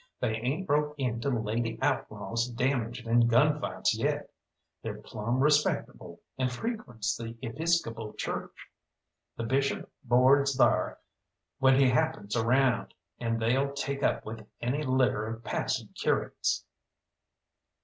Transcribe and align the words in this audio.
They 0.19 0.35
ain't 0.37 0.65
broke 0.65 0.95
in 0.97 1.21
to 1.21 1.29
lady 1.29 1.77
outlaws 1.79 2.47
damaged 2.47 3.05
in 3.05 3.27
gun 3.27 3.61
fights 3.61 3.95
yet. 3.95 4.31
They're 4.81 4.99
plumb 4.99 5.39
respectable, 5.41 6.21
and 6.39 6.51
frequents 6.51 7.15
the 7.15 7.37
Episcopal 7.43 8.13
Church. 8.13 8.71
The 9.37 9.43
bishop 9.43 9.91
boards 10.03 10.55
thar 10.55 10.97
when 11.59 11.79
he 11.79 11.87
happens 11.89 12.35
around, 12.35 12.95
and 13.19 13.39
they'll 13.39 13.71
take 13.73 14.01
up 14.01 14.25
with 14.25 14.43
any 14.59 14.81
litter 14.81 15.27
of 15.27 15.43
passing 15.43 15.89
curates." 15.89 16.65